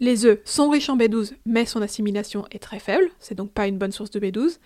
Les 0.00 0.24
œufs 0.24 0.40
sont 0.46 0.70
riches 0.70 0.88
en 0.88 0.96
B12, 0.96 1.34
mais 1.44 1.66
son 1.66 1.82
assimilation 1.82 2.46
est 2.50 2.58
très 2.58 2.80
faible, 2.80 3.10
c'est 3.18 3.34
donc 3.34 3.52
pas 3.52 3.66
une 3.66 3.76
bonne 3.76 3.92
source 3.92 4.10
de 4.10 4.18
B12. 4.18 4.58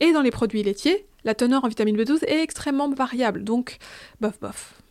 Et 0.00 0.12
dans 0.12 0.20
les 0.20 0.30
produits 0.30 0.62
laitiers, 0.62 1.06
la 1.24 1.34
teneur 1.34 1.64
en 1.64 1.68
vitamine 1.68 1.96
B12 1.96 2.24
est 2.26 2.42
extrêmement 2.42 2.90
variable, 2.90 3.44
donc 3.44 3.78
bof 4.20 4.38
bof. 4.40 4.82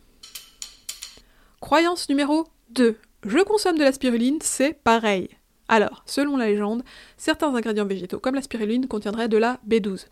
Croyance 1.60 2.08
numéro 2.08 2.44
2. 2.70 2.96
Je 3.24 3.38
consomme 3.38 3.78
de 3.78 3.84
la 3.84 3.92
spiruline, 3.92 4.38
c'est 4.42 4.74
pareil. 4.74 5.28
Alors, 5.68 6.02
selon 6.06 6.36
la 6.36 6.46
légende, 6.46 6.82
certains 7.16 7.54
ingrédients 7.54 7.86
végétaux 7.86 8.18
comme 8.18 8.34
la 8.34 8.42
spiruline 8.42 8.88
contiendraient 8.88 9.28
de 9.28 9.38
la 9.38 9.60
B12. 9.68 10.06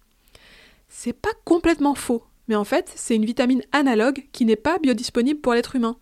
C'est 0.89 1.12
pas 1.12 1.33
complètement 1.45 1.97
faux, 1.97 2.23
mais 2.47 2.55
en 2.55 2.65
fait, 2.65 2.91
c'est 2.95 3.17
une 3.17 3.25
vitamine 3.25 3.62
analogue 3.73 4.29
qui 4.33 4.45
n'est 4.45 4.57
pas 4.57 4.79
biodisponible 4.79 5.41
pour 5.41 5.55
l'être 5.55 5.75
humain. 5.75 5.97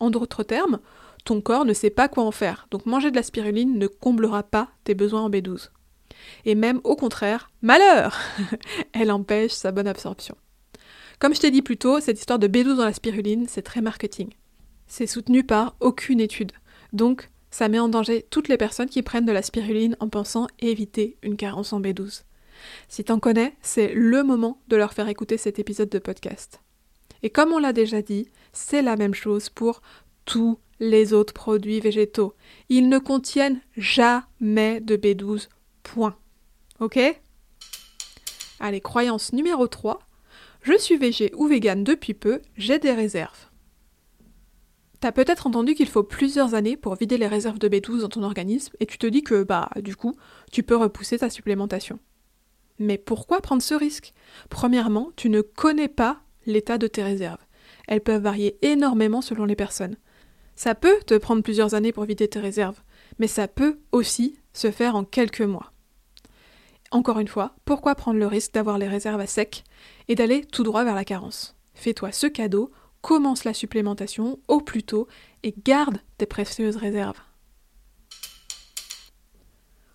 En 0.00 0.10
d'autres 0.10 0.42
termes, 0.42 0.80
ton 1.24 1.40
corps 1.40 1.64
ne 1.64 1.72
sait 1.72 1.90
pas 1.90 2.08
quoi 2.08 2.24
en 2.24 2.32
faire, 2.32 2.66
donc 2.70 2.86
manger 2.86 3.10
de 3.10 3.16
la 3.16 3.22
spiruline 3.22 3.78
ne 3.78 3.86
comblera 3.86 4.42
pas 4.42 4.70
tes 4.84 4.94
besoins 4.94 5.22
en 5.22 5.30
B12. 5.30 5.70
Et 6.44 6.54
même 6.54 6.80
au 6.84 6.96
contraire, 6.96 7.50
malheur 7.62 8.18
Elle 8.92 9.10
empêche 9.10 9.52
sa 9.52 9.72
bonne 9.72 9.86
absorption. 9.86 10.36
Comme 11.18 11.34
je 11.34 11.40
t'ai 11.40 11.50
dit 11.50 11.62
plus 11.62 11.76
tôt, 11.76 12.00
cette 12.00 12.18
histoire 12.18 12.38
de 12.38 12.48
B12 12.48 12.76
dans 12.76 12.84
la 12.84 12.92
spiruline, 12.92 13.46
c'est 13.48 13.62
très 13.62 13.80
marketing. 13.80 14.30
C'est 14.86 15.06
soutenu 15.06 15.44
par 15.44 15.76
aucune 15.80 16.20
étude. 16.20 16.52
Donc, 16.92 17.30
ça 17.50 17.68
met 17.68 17.78
en 17.78 17.88
danger 17.88 18.26
toutes 18.30 18.48
les 18.48 18.56
personnes 18.56 18.88
qui 18.88 19.02
prennent 19.02 19.26
de 19.26 19.32
la 19.32 19.42
spiruline 19.42 19.96
en 20.00 20.08
pensant 20.08 20.48
éviter 20.58 21.16
une 21.22 21.36
carence 21.36 21.72
en 21.72 21.80
B12. 21.80 22.22
Si 22.88 23.04
t'en 23.04 23.18
connais, 23.18 23.54
c'est 23.62 23.92
le 23.94 24.22
moment 24.22 24.60
de 24.68 24.76
leur 24.76 24.94
faire 24.94 25.08
écouter 25.08 25.36
cet 25.36 25.58
épisode 25.58 25.88
de 25.88 25.98
podcast. 25.98 26.60
Et 27.22 27.30
comme 27.30 27.52
on 27.52 27.58
l'a 27.58 27.72
déjà 27.72 28.02
dit, 28.02 28.28
c'est 28.52 28.82
la 28.82 28.96
même 28.96 29.14
chose 29.14 29.48
pour 29.48 29.82
tous 30.24 30.58
les 30.82 31.12
autres 31.12 31.32
produits 31.32 31.78
végétaux. 31.78 32.34
Ils 32.68 32.88
ne 32.88 32.98
contiennent 32.98 33.60
jamais 33.76 34.80
de 34.80 34.96
B12 34.96 35.48
Point. 35.84 36.16
Ok? 36.80 36.98
Allez, 38.58 38.80
croyance 38.80 39.32
numéro 39.32 39.68
3. 39.68 40.00
Je 40.62 40.76
suis 40.76 40.96
végé 40.96 41.30
ou 41.36 41.46
vegan 41.46 41.84
depuis 41.84 42.14
peu, 42.14 42.42
j'ai 42.56 42.80
des 42.80 42.90
réserves. 42.90 43.48
T'as 44.98 45.12
peut-être 45.12 45.46
entendu 45.46 45.74
qu'il 45.74 45.88
faut 45.88 46.02
plusieurs 46.02 46.54
années 46.54 46.76
pour 46.76 46.96
vider 46.96 47.16
les 47.16 47.28
réserves 47.28 47.60
de 47.60 47.68
B12 47.68 48.00
dans 48.00 48.08
ton 48.08 48.22
organisme 48.24 48.74
et 48.80 48.86
tu 48.86 48.98
te 48.98 49.06
dis 49.06 49.22
que, 49.22 49.44
bah, 49.44 49.70
du 49.76 49.94
coup, 49.94 50.16
tu 50.50 50.64
peux 50.64 50.76
repousser 50.76 51.18
ta 51.18 51.30
supplémentation. 51.30 52.00
Mais 52.80 52.98
pourquoi 52.98 53.40
prendre 53.40 53.62
ce 53.62 53.74
risque? 53.74 54.14
Premièrement, 54.50 55.12
tu 55.14 55.30
ne 55.30 55.42
connais 55.42 55.88
pas 55.88 56.22
l'état 56.44 56.78
de 56.78 56.88
tes 56.88 57.04
réserves. 57.04 57.44
Elles 57.86 58.00
peuvent 58.00 58.22
varier 58.22 58.58
énormément 58.62 59.22
selon 59.22 59.44
les 59.44 59.56
personnes. 59.56 59.96
Ça 60.54 60.74
peut 60.74 60.98
te 61.06 61.16
prendre 61.16 61.42
plusieurs 61.42 61.74
années 61.74 61.92
pour 61.92 62.04
vider 62.04 62.28
tes 62.28 62.38
réserves, 62.38 62.82
mais 63.18 63.26
ça 63.26 63.48
peut 63.48 63.78
aussi 63.90 64.38
se 64.52 64.70
faire 64.70 64.96
en 64.96 65.04
quelques 65.04 65.40
mois. 65.40 65.72
Encore 66.90 67.18
une 67.18 67.28
fois, 67.28 67.54
pourquoi 67.64 67.94
prendre 67.94 68.18
le 68.18 68.26
risque 68.26 68.52
d'avoir 68.52 68.76
les 68.76 68.88
réserves 68.88 69.20
à 69.20 69.26
sec 69.26 69.64
et 70.08 70.14
d'aller 70.14 70.44
tout 70.44 70.62
droit 70.62 70.84
vers 70.84 70.94
la 70.94 71.06
carence? 71.06 71.56
Fais-toi 71.74 72.12
ce 72.12 72.26
cadeau, 72.26 72.70
commence 73.00 73.44
la 73.44 73.54
supplémentation 73.54 74.38
au 74.46 74.60
plus 74.60 74.82
tôt 74.82 75.08
et 75.42 75.54
garde 75.64 75.98
tes 76.18 76.26
précieuses 76.26 76.76
réserves. 76.76 77.20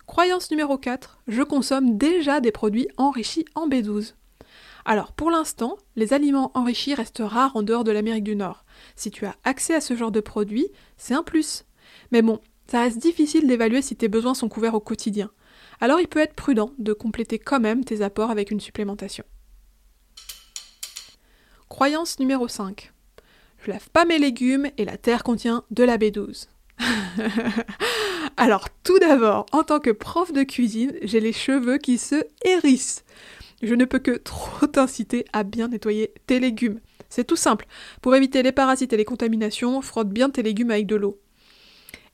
Croyance 0.06 0.50
numéro 0.50 0.76
4, 0.76 1.20
je 1.28 1.42
consomme 1.42 1.96
déjà 1.96 2.40
des 2.40 2.50
produits 2.50 2.88
enrichis 2.96 3.44
en 3.54 3.68
B12. 3.68 4.14
Alors 4.88 5.12
pour 5.12 5.30
l'instant, 5.30 5.76
les 5.94 6.12
aliments 6.12 6.50
enrichis 6.54 6.94
restent 6.94 7.22
rares 7.24 7.54
en 7.54 7.62
dehors 7.62 7.84
de 7.84 7.92
l'Amérique 7.92 8.24
du 8.24 8.34
Nord. 8.34 8.64
Si 8.96 9.10
tu 9.12 9.24
as 9.26 9.36
accès 9.44 9.74
à 9.74 9.80
ce 9.80 9.94
genre 9.94 10.10
de 10.10 10.20
produits, 10.20 10.68
c'est 10.96 11.14
un 11.14 11.22
plus. 11.22 11.64
Mais 12.10 12.22
bon, 12.22 12.40
ça 12.66 12.80
reste 12.80 12.98
difficile 12.98 13.46
d'évaluer 13.46 13.82
si 13.82 13.94
tes 13.94 14.08
besoins 14.08 14.34
sont 14.34 14.48
couverts 14.48 14.74
au 14.74 14.80
quotidien 14.80 15.30
alors 15.80 16.00
il 16.00 16.08
peut 16.08 16.20
être 16.20 16.34
prudent 16.34 16.72
de 16.78 16.92
compléter 16.92 17.38
quand 17.38 17.60
même 17.60 17.84
tes 17.84 18.02
apports 18.02 18.30
avec 18.30 18.50
une 18.50 18.60
supplémentation. 18.60 19.24
Croyance 21.68 22.18
numéro 22.18 22.48
5. 22.48 22.92
Je 23.64 23.70
lave 23.70 23.88
pas 23.90 24.04
mes 24.04 24.18
légumes 24.18 24.68
et 24.76 24.84
la 24.84 24.96
terre 24.96 25.22
contient 25.22 25.64
de 25.70 25.84
la 25.84 25.98
B12. 25.98 26.48
Alors 28.36 28.68
tout 28.84 28.98
d'abord, 28.98 29.46
en 29.52 29.64
tant 29.64 29.80
que 29.80 29.90
prof 29.90 30.32
de 30.32 30.44
cuisine, 30.44 30.92
j'ai 31.02 31.20
les 31.20 31.32
cheveux 31.32 31.78
qui 31.78 31.98
se 31.98 32.24
hérissent. 32.44 33.04
Je 33.62 33.74
ne 33.74 33.84
peux 33.84 33.98
que 33.98 34.12
trop 34.12 34.66
t'inciter 34.72 35.24
à 35.32 35.42
bien 35.42 35.68
nettoyer 35.68 36.14
tes 36.26 36.40
légumes. 36.40 36.80
C'est 37.08 37.24
tout 37.24 37.36
simple. 37.36 37.66
Pour 38.02 38.14
éviter 38.14 38.42
les 38.42 38.52
parasites 38.52 38.92
et 38.92 38.96
les 38.96 39.04
contaminations, 39.04 39.80
frotte 39.82 40.10
bien 40.10 40.30
tes 40.30 40.42
légumes 40.42 40.70
avec 40.70 40.86
de 40.86 40.96
l'eau. 40.96 41.20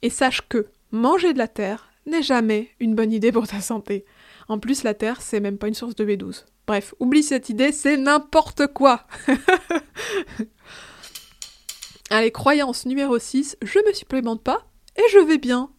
Et 0.02 0.10
sache 0.10 0.42
que 0.48 0.66
manger 0.92 1.32
de 1.32 1.38
la 1.38 1.48
terre, 1.48 1.90
n'est 2.06 2.22
jamais 2.22 2.70
une 2.80 2.94
bonne 2.94 3.12
idée 3.12 3.32
pour 3.32 3.46
ta 3.46 3.60
santé. 3.60 4.04
En 4.48 4.58
plus, 4.58 4.82
la 4.82 4.94
Terre, 4.94 5.22
c'est 5.22 5.40
même 5.40 5.58
pas 5.58 5.68
une 5.68 5.74
source 5.74 5.94
de 5.94 6.04
B12. 6.04 6.44
Bref, 6.66 6.94
oublie 7.00 7.22
cette 7.22 7.48
idée, 7.48 7.72
c'est 7.72 7.96
n'importe 7.96 8.66
quoi 8.68 9.06
Allez, 12.10 12.30
croyance 12.30 12.86
numéro 12.86 13.18
6, 13.18 13.56
je 13.62 13.78
me 13.86 13.92
supplémente 13.92 14.42
pas 14.42 14.66
et 14.96 15.02
je 15.12 15.18
vais 15.18 15.38
bien. 15.38 15.70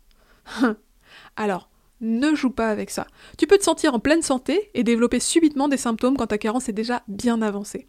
Alors, 1.35 1.69
ne 2.01 2.35
joue 2.35 2.49
pas 2.49 2.69
avec 2.69 2.89
ça. 2.89 3.07
Tu 3.37 3.47
peux 3.47 3.57
te 3.57 3.63
sentir 3.63 3.93
en 3.93 3.99
pleine 3.99 4.21
santé 4.21 4.69
et 4.73 4.83
développer 4.83 5.19
subitement 5.19 5.67
des 5.67 5.77
symptômes 5.77 6.17
quand 6.17 6.27
ta 6.27 6.37
carence 6.37 6.69
est 6.69 6.73
déjà 6.73 7.03
bien 7.07 7.41
avancée. 7.41 7.87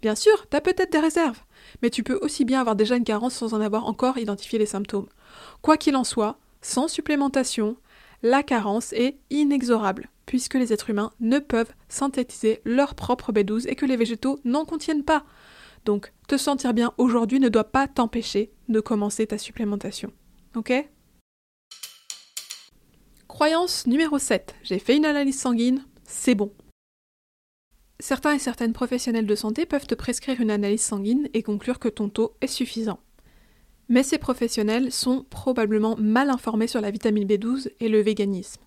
Bien 0.00 0.14
sûr, 0.14 0.48
tu 0.50 0.56
as 0.56 0.60
peut-être 0.60 0.92
des 0.92 0.98
réserves, 0.98 1.40
mais 1.82 1.90
tu 1.90 2.02
peux 2.02 2.18
aussi 2.22 2.44
bien 2.44 2.60
avoir 2.60 2.76
déjà 2.76 2.96
une 2.96 3.04
carence 3.04 3.34
sans 3.34 3.54
en 3.54 3.60
avoir 3.60 3.86
encore 3.86 4.18
identifié 4.18 4.58
les 4.58 4.66
symptômes. 4.66 5.08
Quoi 5.60 5.76
qu'il 5.76 5.96
en 5.96 6.04
soit, 6.04 6.38
sans 6.62 6.88
supplémentation, 6.88 7.76
la 8.22 8.42
carence 8.42 8.92
est 8.92 9.18
inexorable, 9.30 10.08
puisque 10.26 10.54
les 10.54 10.72
êtres 10.72 10.90
humains 10.90 11.12
ne 11.20 11.38
peuvent 11.38 11.72
synthétiser 11.88 12.60
leur 12.64 12.94
propre 12.94 13.32
B12 13.32 13.68
et 13.68 13.74
que 13.74 13.86
les 13.86 13.96
végétaux 13.96 14.40
n'en 14.44 14.64
contiennent 14.64 15.04
pas. 15.04 15.24
Donc, 15.84 16.12
te 16.28 16.36
sentir 16.36 16.72
bien 16.72 16.92
aujourd'hui 16.98 17.40
ne 17.40 17.48
doit 17.48 17.64
pas 17.64 17.88
t'empêcher 17.88 18.52
de 18.68 18.80
commencer 18.80 19.26
ta 19.26 19.38
supplémentation. 19.38 20.12
Ok? 20.54 20.72
Croyance 23.32 23.86
numéro 23.86 24.18
7. 24.18 24.54
J'ai 24.62 24.78
fait 24.78 24.94
une 24.94 25.06
analyse 25.06 25.40
sanguine, 25.40 25.86
c'est 26.04 26.34
bon. 26.34 26.52
Certains 27.98 28.34
et 28.34 28.38
certaines 28.38 28.74
professionnels 28.74 29.26
de 29.26 29.34
santé 29.34 29.64
peuvent 29.64 29.86
te 29.86 29.94
prescrire 29.94 30.42
une 30.42 30.50
analyse 30.50 30.82
sanguine 30.82 31.30
et 31.32 31.42
conclure 31.42 31.78
que 31.78 31.88
ton 31.88 32.10
taux 32.10 32.34
est 32.42 32.46
suffisant. 32.46 33.00
Mais 33.88 34.02
ces 34.02 34.18
professionnels 34.18 34.92
sont 34.92 35.24
probablement 35.30 35.96
mal 35.96 36.28
informés 36.28 36.66
sur 36.66 36.82
la 36.82 36.90
vitamine 36.90 37.26
B12 37.26 37.70
et 37.80 37.88
le 37.88 38.02
véganisme. 38.02 38.60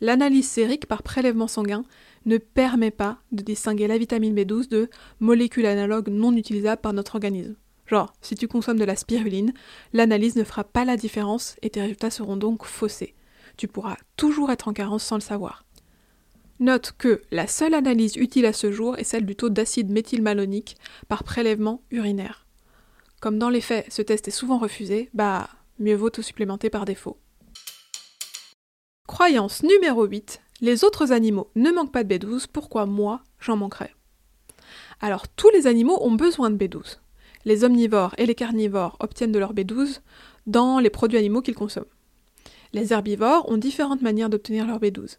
L'analyse 0.00 0.48
sérique 0.48 0.86
par 0.86 1.02
prélèvement 1.02 1.46
sanguin 1.46 1.84
ne 2.24 2.38
permet 2.38 2.90
pas 2.90 3.18
de 3.32 3.42
distinguer 3.42 3.86
la 3.86 3.98
vitamine 3.98 4.34
B12 4.34 4.70
de 4.70 4.88
molécules 5.20 5.66
analogues 5.66 6.08
non 6.08 6.34
utilisables 6.34 6.80
par 6.80 6.94
notre 6.94 7.16
organisme. 7.16 7.56
Genre, 7.84 8.14
si 8.22 8.34
tu 8.34 8.48
consommes 8.48 8.78
de 8.78 8.84
la 8.86 8.96
spiruline, 8.96 9.52
l'analyse 9.92 10.36
ne 10.36 10.44
fera 10.44 10.64
pas 10.64 10.86
la 10.86 10.96
différence 10.96 11.56
et 11.60 11.68
tes 11.68 11.82
résultats 11.82 12.10
seront 12.10 12.38
donc 12.38 12.64
faussés. 12.64 13.14
Tu 13.56 13.68
pourras 13.68 13.96
toujours 14.16 14.50
être 14.50 14.68
en 14.68 14.72
carence 14.72 15.04
sans 15.04 15.16
le 15.16 15.20
savoir. 15.20 15.64
Note 16.58 16.92
que 16.96 17.22
la 17.30 17.46
seule 17.46 17.74
analyse 17.74 18.16
utile 18.16 18.46
à 18.46 18.52
ce 18.52 18.72
jour 18.72 18.98
est 18.98 19.04
celle 19.04 19.26
du 19.26 19.36
taux 19.36 19.50
d'acide 19.50 19.90
méthylmalonique 19.90 20.76
par 21.08 21.22
prélèvement 21.22 21.82
urinaire. 21.90 22.46
Comme 23.20 23.38
dans 23.38 23.50
les 23.50 23.60
faits, 23.60 23.92
ce 23.92 24.02
test 24.02 24.28
est 24.28 24.30
souvent 24.30 24.58
refusé, 24.58 25.10
bah, 25.12 25.48
mieux 25.78 25.94
vaut 25.94 26.10
tout 26.10 26.22
supplémenter 26.22 26.70
par 26.70 26.84
défaut. 26.84 27.18
Croyance 29.06 29.62
numéro 29.62 30.04
8. 30.04 30.40
Les 30.62 30.84
autres 30.84 31.12
animaux 31.12 31.50
ne 31.54 31.70
manquent 31.70 31.92
pas 31.92 32.04
de 32.04 32.16
B12, 32.16 32.46
pourquoi 32.50 32.86
moi, 32.86 33.22
j'en 33.38 33.56
manquerais? 33.56 33.94
Alors, 35.00 35.28
tous 35.28 35.50
les 35.50 35.66
animaux 35.66 35.98
ont 36.00 36.12
besoin 36.12 36.50
de 36.50 36.56
B12. 36.56 36.98
Les 37.44 37.64
omnivores 37.64 38.14
et 38.18 38.26
les 38.26 38.34
carnivores 38.34 38.96
obtiennent 39.00 39.32
de 39.32 39.38
leur 39.38 39.54
B12 39.54 40.00
dans 40.46 40.78
les 40.78 40.90
produits 40.90 41.18
animaux 41.18 41.42
qu'ils 41.42 41.54
consomment. 41.54 41.84
Les 42.72 42.92
herbivores 42.92 43.48
ont 43.50 43.56
différentes 43.56 44.02
manières 44.02 44.30
d'obtenir 44.30 44.66
leur 44.66 44.80
B12. 44.80 45.18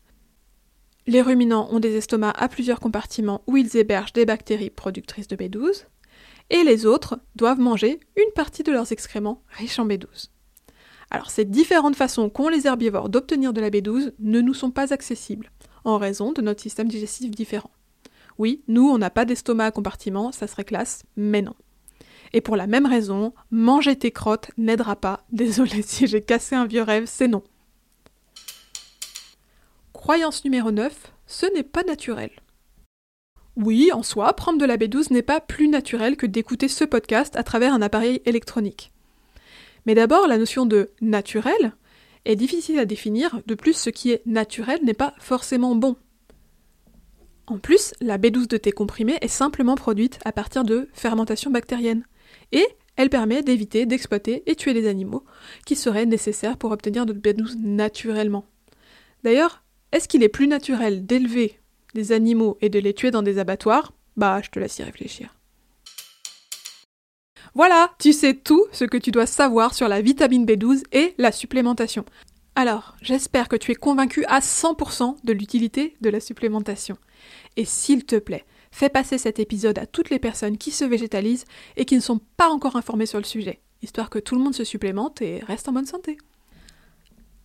Les 1.07 1.21
ruminants 1.21 1.69
ont 1.71 1.79
des 1.79 1.95
estomacs 1.95 2.35
à 2.37 2.49
plusieurs 2.49 2.79
compartiments 2.79 3.41
où 3.47 3.55
ils 3.55 3.77
hébergent 3.77 4.13
des 4.13 4.25
bactéries 4.25 4.69
productrices 4.69 5.27
de 5.27 5.37
B12 5.37 5.85
et 6.49 6.63
les 6.63 6.85
autres 6.85 7.19
doivent 7.35 7.59
manger 7.59 7.99
une 8.15 8.31
partie 8.35 8.63
de 8.63 8.71
leurs 8.71 8.91
excréments 8.91 9.43
riches 9.49 9.79
en 9.79 9.87
B12. 9.87 10.29
Alors 11.09 11.29
ces 11.29 11.45
différentes 11.45 11.95
façons 11.95 12.29
qu'ont 12.29 12.49
les 12.49 12.67
herbivores 12.67 13.09
d'obtenir 13.09 13.53
de 13.53 13.61
la 13.61 13.69
B12 13.69 14.13
ne 14.19 14.41
nous 14.41 14.53
sont 14.53 14.71
pas 14.71 14.93
accessibles, 14.93 15.51
en 15.85 15.97
raison 15.97 16.33
de 16.33 16.41
notre 16.41 16.61
système 16.61 16.89
digestif 16.89 17.31
différent. 17.31 17.71
Oui, 18.37 18.63
nous, 18.67 18.87
on 18.87 18.97
n'a 18.97 19.09
pas 19.09 19.25
d'estomac 19.25 19.65
à 19.65 19.71
compartiment, 19.71 20.31
ça 20.31 20.47
serait 20.47 20.65
classe, 20.65 21.03
mais 21.15 21.41
non. 21.41 21.55
Et 22.33 22.41
pour 22.41 22.55
la 22.55 22.67
même 22.67 22.85
raison, 22.85 23.33
manger 23.51 23.95
tes 23.95 24.11
crottes 24.11 24.51
n'aidera 24.57 24.95
pas. 24.95 25.25
Désolé 25.31 25.81
si 25.81 26.07
j'ai 26.07 26.21
cassé 26.21 26.55
un 26.55 26.65
vieux 26.65 26.81
rêve, 26.81 27.05
c'est 27.05 27.27
non. 27.27 27.43
Croyance 29.93 30.45
numéro 30.45 30.71
9, 30.71 31.11
ce 31.25 31.45
n'est 31.53 31.63
pas 31.63 31.83
naturel. 31.83 32.31
Oui, 33.55 33.91
en 33.91 34.03
soi, 34.03 34.33
prendre 34.33 34.59
de 34.59 34.65
la 34.65 34.77
B12 34.77 35.11
n'est 35.11 35.23
pas 35.23 35.41
plus 35.41 35.67
naturel 35.67 36.15
que 36.15 36.27
d'écouter 36.27 36.67
ce 36.67 36.83
podcast 36.83 37.35
à 37.35 37.43
travers 37.43 37.73
un 37.73 37.81
appareil 37.81 38.21
électronique. 38.25 38.91
Mais 39.87 39.95
d'abord, 39.95 40.27
la 40.27 40.37
notion 40.37 40.65
de 40.65 40.91
naturel 41.01 41.73
est 42.25 42.35
difficile 42.35 42.77
à 42.77 42.85
définir, 42.85 43.41
de 43.47 43.55
plus 43.55 43.73
ce 43.73 43.89
qui 43.89 44.11
est 44.11 44.21
naturel 44.25 44.79
n'est 44.83 44.93
pas 44.93 45.13
forcément 45.17 45.75
bon. 45.75 45.95
En 47.47 47.57
plus, 47.57 47.93
la 48.01 48.17
B12 48.17 48.47
de 48.47 48.57
tes 48.57 48.73
comprimés 48.73 49.17
est 49.21 49.29
simplement 49.29 49.75
produite 49.75 50.19
à 50.25 50.33
partir 50.33 50.65
de 50.65 50.89
fermentation 50.93 51.49
bactérienne. 51.49 52.03
Et 52.51 52.65
elle 52.95 53.09
permet 53.09 53.43
d'éviter 53.43 53.85
d'exploiter 53.85 54.43
et 54.45 54.55
tuer 54.55 54.73
les 54.73 54.87
animaux 54.87 55.23
qui 55.65 55.75
seraient 55.75 56.05
nécessaires 56.05 56.57
pour 56.57 56.71
obtenir 56.71 57.05
notre 57.05 57.19
B12 57.19 57.57
naturellement. 57.59 58.45
D'ailleurs, 59.23 59.63
est-ce 59.91 60.07
qu'il 60.07 60.23
est 60.23 60.29
plus 60.29 60.47
naturel 60.47 61.05
d'élever 61.05 61.59
des 61.93 62.11
animaux 62.11 62.57
et 62.61 62.69
de 62.69 62.79
les 62.79 62.93
tuer 62.93 63.11
dans 63.11 63.21
des 63.21 63.39
abattoirs? 63.39 63.93
Bah, 64.15 64.41
je 64.43 64.49
te 64.49 64.59
laisse 64.59 64.79
y 64.79 64.83
réfléchir. 64.83 65.33
Voilà, 67.53 67.93
tu 67.99 68.13
sais 68.13 68.33
tout 68.33 68.65
ce 68.71 68.85
que 68.85 68.97
tu 68.97 69.11
dois 69.11 69.25
savoir 69.25 69.73
sur 69.73 69.87
la 69.87 70.01
vitamine 70.01 70.45
B12 70.45 70.83
et 70.91 71.13
la 71.17 71.31
supplémentation. 71.31 72.05
Alors, 72.55 72.95
j'espère 73.01 73.47
que 73.47 73.55
tu 73.55 73.71
es 73.71 73.75
convaincu 73.75 74.25
à 74.25 74.39
100% 74.39 75.17
de 75.23 75.33
l'utilité 75.33 75.95
de 76.01 76.09
la 76.09 76.19
supplémentation. 76.19 76.97
Et 77.55 77.65
s'il 77.65 78.05
te 78.05 78.15
plaît, 78.17 78.45
fais 78.77 78.89
passer 78.89 79.17
cet 79.17 79.39
épisode 79.39 79.79
à 79.79 79.87
toutes 79.87 80.11
les 80.11 80.19
personnes 80.19 80.57
qui 80.57 80.69
se 80.69 80.85
végétalisent 80.85 81.45
et 81.77 81.85
qui 81.85 81.95
ne 81.95 82.01
sont 82.01 82.21
pas 82.37 82.49
encore 82.49 82.75
informées 82.75 83.07
sur 83.07 83.17
le 83.17 83.23
sujet, 83.23 83.59
histoire 83.81 84.11
que 84.11 84.19
tout 84.19 84.35
le 84.35 84.41
monde 84.41 84.53
se 84.53 84.63
supplémente 84.63 85.21
et 85.21 85.39
reste 85.39 85.67
en 85.67 85.73
bonne 85.73 85.87
santé. 85.87 86.17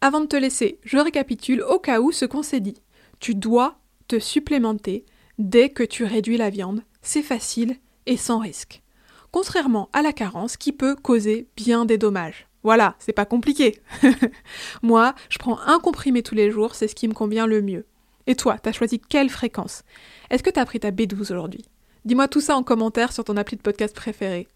Avant 0.02 0.20
de 0.20 0.26
te 0.26 0.36
laisser, 0.36 0.78
je 0.84 0.98
récapitule 0.98 1.62
au 1.62 1.78
cas 1.78 2.00
où 2.00 2.12
ce 2.12 2.26
qu'on 2.26 2.42
s'est 2.42 2.60
dit. 2.60 2.76
Tu 3.18 3.34
dois 3.34 3.78
te 4.08 4.18
supplémenter 4.18 5.06
dès 5.38 5.70
que 5.70 5.82
tu 5.82 6.04
réduis 6.04 6.36
la 6.36 6.50
viande. 6.50 6.82
C'est 7.00 7.22
facile 7.22 7.76
et 8.04 8.18
sans 8.18 8.38
risque. 8.38 8.82
Contrairement 9.30 9.88
à 9.94 10.02
la 10.02 10.12
carence 10.12 10.58
qui 10.58 10.72
peut 10.72 10.96
causer 10.96 11.48
bien 11.56 11.86
des 11.86 11.96
dommages. 11.96 12.46
Voilà, 12.62 12.94
c'est 12.98 13.14
pas 13.14 13.24
compliqué. 13.24 13.80
Moi, 14.82 15.14
je 15.30 15.38
prends 15.38 15.58
un 15.60 15.78
comprimé 15.78 16.22
tous 16.22 16.34
les 16.34 16.50
jours, 16.50 16.74
c'est 16.74 16.88
ce 16.88 16.94
qui 16.94 17.08
me 17.08 17.14
convient 17.14 17.46
le 17.46 17.62
mieux. 17.62 17.86
Et 18.26 18.34
toi, 18.34 18.56
t'as 18.58 18.72
choisi 18.72 19.00
quelle 19.00 19.30
fréquence? 19.30 19.82
Est-ce 20.30 20.42
que 20.42 20.50
t'as 20.50 20.64
pris 20.64 20.80
ta 20.80 20.90
B12 20.90 21.32
aujourd'hui? 21.32 21.64
Dis-moi 22.04 22.28
tout 22.28 22.40
ça 22.40 22.56
en 22.56 22.62
commentaire 22.62 23.12
sur 23.12 23.24
ton 23.24 23.36
appli 23.36 23.56
de 23.56 23.62
podcast 23.62 23.94
préféré. 23.94 24.48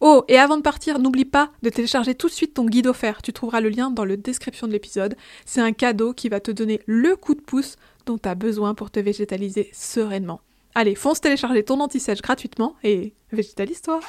Oh, 0.00 0.24
et 0.28 0.38
avant 0.38 0.56
de 0.56 0.62
partir, 0.62 0.98
n'oublie 0.98 1.26
pas 1.26 1.50
de 1.62 1.68
télécharger 1.68 2.14
tout 2.14 2.28
de 2.28 2.32
suite 2.32 2.54
ton 2.54 2.64
guide 2.64 2.86
offert. 2.86 3.20
Tu 3.20 3.34
trouveras 3.34 3.60
le 3.60 3.68
lien 3.68 3.90
dans 3.90 4.06
la 4.06 4.16
description 4.16 4.66
de 4.66 4.72
l'épisode. 4.72 5.14
C'est 5.44 5.60
un 5.60 5.72
cadeau 5.72 6.14
qui 6.14 6.30
va 6.30 6.40
te 6.40 6.50
donner 6.50 6.80
le 6.86 7.16
coup 7.16 7.34
de 7.34 7.42
pouce 7.42 7.76
dont 8.06 8.16
tu 8.16 8.28
as 8.28 8.34
besoin 8.34 8.74
pour 8.74 8.90
te 8.90 8.98
végétaliser 8.98 9.70
sereinement. 9.74 10.40
Allez, 10.74 10.94
fonce 10.94 11.20
télécharger 11.20 11.64
ton 11.64 11.80
anti-sèche 11.80 12.22
gratuitement 12.22 12.76
et 12.82 13.12
végétalise-toi 13.32 14.00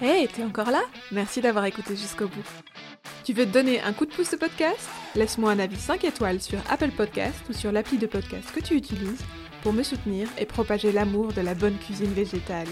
Hey, 0.00 0.28
t'es 0.28 0.44
encore 0.44 0.70
là? 0.70 0.82
Merci 1.10 1.40
d'avoir 1.40 1.64
écouté 1.64 1.96
jusqu'au 1.96 2.28
bout. 2.28 2.44
Tu 3.26 3.32
veux 3.32 3.44
donner 3.44 3.80
un 3.80 3.92
coup 3.92 4.06
de 4.06 4.12
pouce 4.12 4.34
au 4.34 4.36
podcast? 4.36 4.88
Laisse-moi 5.16 5.50
un 5.50 5.58
avis 5.58 5.80
5 5.80 6.04
étoiles 6.04 6.40
sur 6.40 6.60
Apple 6.70 6.92
Podcast 6.92 7.36
ou 7.50 7.52
sur 7.52 7.72
l'appli 7.72 7.98
de 7.98 8.06
podcast 8.06 8.52
que 8.54 8.60
tu 8.60 8.74
utilises 8.74 9.24
pour 9.64 9.72
me 9.72 9.82
soutenir 9.82 10.28
et 10.38 10.46
propager 10.46 10.92
l'amour 10.92 11.32
de 11.32 11.40
la 11.40 11.56
bonne 11.56 11.76
cuisine 11.76 12.12
végétale. 12.12 12.68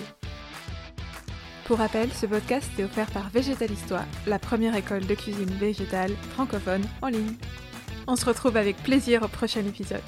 Pour 1.65 1.79
rappel, 1.79 2.09
ce 2.13 2.27
podcast 2.27 2.71
est 2.79 2.85
offert 2.85 3.11
par 3.11 3.31
Végétalistois, 3.31 4.05
la 4.29 4.39
première 4.39 4.77
école 4.77 5.05
de 5.05 5.17
cuisine 5.17 5.51
végétale 5.59 6.13
francophone 6.35 6.85
en 7.03 7.09
ligne. 7.09 7.35
On 8.07 8.15
se 8.15 8.25
retrouve 8.25 8.57
avec 8.57 8.77
plaisir 8.77 9.25
au 9.25 9.29
prochain 9.29 9.67
épisode. 9.67 10.03